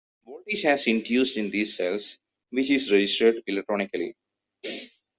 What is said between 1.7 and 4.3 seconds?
cells, which is registered electronically.